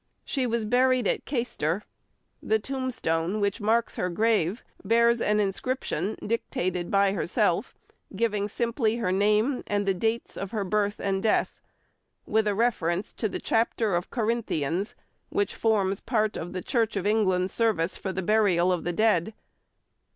[0.25, 1.83] She was buried at Caister;
[2.41, 7.75] the tombstone which marks her grave bears an inscription dictated by herself,
[8.15, 11.59] giving simply her name and the dates of her birth and death,
[12.25, 14.95] with a reference to the chapter of Corinthians
[15.29, 19.35] which forms part of the Church of England Service for the Burial of the Dead.